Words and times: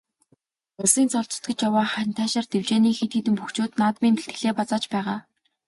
Улсын 0.81 1.07
цолд 1.11 1.29
зүтгэж 1.33 1.59
яваа 1.67 1.85
Хантайшир 1.93 2.45
дэвжээний 2.51 2.95
хэд 2.99 3.11
хэдэн 3.15 3.35
бөхчүүд 3.37 3.71
наадмын 3.81 4.15
бэлтгэлээ 4.15 4.53
базааж 4.57 4.83
байгаа. 4.93 5.17